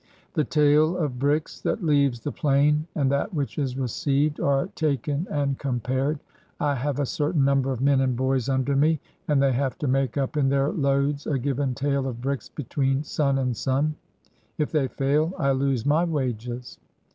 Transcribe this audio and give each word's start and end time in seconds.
The 0.33 0.43
tale 0.43 0.97
of 0.97 1.19
bricks 1.19 1.61
that 1.61 1.83
leaves 1.85 2.21
the 2.21 2.31
plain 2.31 2.87
and 2.95 3.11
that 3.11 3.35
which 3.35 3.59
is 3.59 3.77
received 3.77 4.39
are 4.39 4.65
taken 4.73 5.27
and 5.29 5.59
compared. 5.59 6.19
I 6.59 6.73
have 6.73 6.99
a 6.99 7.05
certain 7.05 7.45
number 7.45 7.71
of 7.71 7.81
men 7.81 8.01
and 8.01 8.15
boys 8.15 8.49
under 8.49 8.75
me, 8.75 8.99
and 9.27 9.39
they 9.43 9.51
have 9.53 9.77
to 9.77 9.87
make 9.87 10.17
up 10.17 10.37
in 10.37 10.49
their 10.49 10.69
loads 10.69 11.27
a 11.27 11.37
given 11.37 11.75
tale 11.75 12.07
of 12.07 12.19
bricks 12.19 12.49
between 12.49 13.03
sun 13.03 13.37
and 13.37 13.55
sim. 13.55 13.93
If 14.57 14.71
they 14.71 14.87
fail, 14.87 15.33
I 15.37 15.51
lose 15.51 15.85
my 15.85 16.03
wages 16.03 16.79